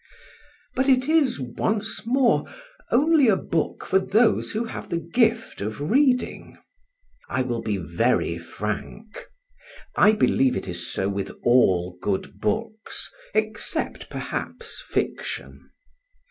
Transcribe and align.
But 0.73 0.89
it 0.89 1.07
is, 1.07 1.39
once 1.39 2.07
more, 2.07 2.45
only 2.89 3.27
a 3.27 3.35
book 3.37 3.85
for 3.85 3.99
those 3.99 4.51
who 4.53 4.63
have 4.65 4.89
the 4.89 4.97
gift 4.97 5.61
of 5.61 5.79
reading. 5.79 6.57
I 7.29 7.43
will 7.43 7.61
be 7.61 7.77
very 7.77 8.39
frank 8.39 9.27
I 9.95 10.13
believe 10.13 10.55
it 10.57 10.67
is 10.67 10.91
so 10.91 11.07
with 11.07 11.29
all 11.43 11.99
good 12.01 12.39
books 12.39 13.11
except, 13.35 14.09
perhaps, 14.09 14.81
fiction. 14.87 15.69